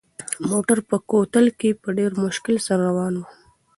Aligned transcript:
موټر 0.49 0.77
په 0.89 0.97
کوتل 1.09 1.45
کې 1.59 1.69
په 1.81 1.89
ډېر 1.97 2.11
مشکل 2.25 2.55
سره 2.67 2.81
روان 2.87 3.13
و. 3.17 3.21